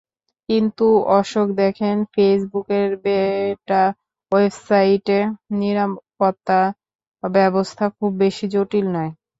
কিন্তু 0.49 0.85
অশোক 1.11 1.47
দেখেন, 1.61 1.95
ফেসবুকের 2.13 2.89
বেটা 3.03 3.83
ওয়েবসাইটে 4.31 5.19
নিরাপত্তা 5.59 6.59
ব্যবস্থা 7.23 7.85
খুব 7.97 8.11
বেশি 8.23 8.45
জটিল 8.53 8.85
নয়। 8.95 9.11